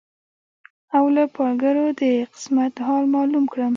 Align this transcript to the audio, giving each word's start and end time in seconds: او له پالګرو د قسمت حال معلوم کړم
او 0.95 1.05
له 1.15 1.23
پالګرو 1.35 1.87
د 2.01 2.01
قسمت 2.33 2.73
حال 2.85 3.03
معلوم 3.15 3.45
کړم 3.53 3.69